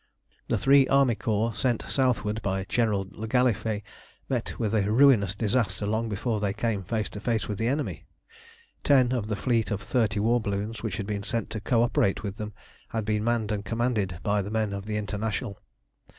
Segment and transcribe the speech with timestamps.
[0.47, 3.83] The three army corps sent southward by General le Gallifet
[4.29, 8.05] met with a ruinous disaster long before they came face to face with the enemy.
[8.83, 12.23] Ten of the fleet of thirty war balloons which had been sent to co operate
[12.23, 12.51] with them,
[12.87, 15.61] had been manned and commanded by men of the International.